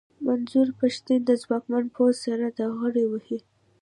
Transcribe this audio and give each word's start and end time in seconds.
منظور 0.27 0.67
پښتين 0.81 1.19
د 1.25 1.31
ځواکمن 1.43 1.83
پوځ 1.95 2.13
سره 2.25 2.45
ډغرې 2.57 3.05
وهي. 3.07 3.39